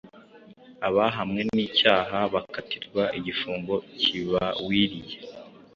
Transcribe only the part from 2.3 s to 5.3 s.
bakatirwa igifungo kibawiriye